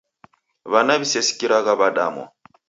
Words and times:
W'ana 0.71 0.93
w'isesikiragha 0.99 1.71
w'adamwa. 1.79 2.25